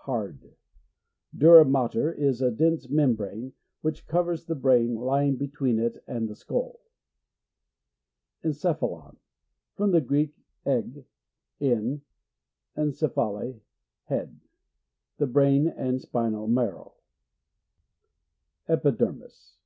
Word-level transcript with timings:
Hard. 0.00 0.54
Dura 1.34 1.64
mater 1.64 2.12
is 2.12 2.42
a 2.42 2.50
dense 2.50 2.86
membrane, 2.90 3.54
which 3.80 4.06
covers 4.06 4.44
the 4.44 4.54
brain, 4.54 4.94
lying 4.94 5.36
between 5.36 5.78
it 5.78 6.04
and 6.06 6.28
the 6.28 6.34
skull. 6.36 6.80
Enckphalon.— 8.44 9.16
From 9.74 9.92
the 9.92 10.02
Greek, 10.02 10.34
eg, 10.66 11.06
in, 11.60 12.02
and 12.74 12.92
kephale, 12.92 13.62
head. 14.02 14.38
The 15.16 15.26
brain 15.26 15.66
and 15.66 15.98
spinal 15.98 16.46
marrow. 16.46 16.96
Epidermis. 18.68 19.56